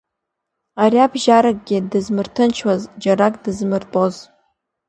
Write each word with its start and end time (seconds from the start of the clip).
Ариабжьаракгьы 0.83 1.77
дызмырҭынчуаз, 1.91 2.81
џьарак 3.01 3.35
дызмыр-тәоз. 3.43 4.15